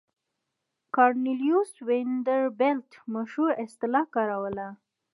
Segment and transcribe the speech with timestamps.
[0.95, 4.67] کارنلیوس وینډربیلټ مشهوره اصطلاح کاروله.